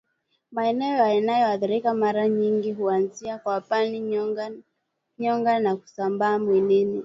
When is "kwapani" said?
3.37-3.99